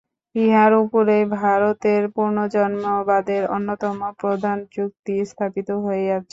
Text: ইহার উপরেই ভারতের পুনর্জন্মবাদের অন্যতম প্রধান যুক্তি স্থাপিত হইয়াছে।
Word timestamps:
ইহার 0.35 0.71
উপরেই 0.83 1.23
ভারতের 1.37 2.01
পুনর্জন্মবাদের 2.15 3.43
অন্যতম 3.55 3.97
প্রধান 4.21 4.57
যুক্তি 4.75 5.13
স্থাপিত 5.29 5.69
হইয়াছে। 5.85 6.29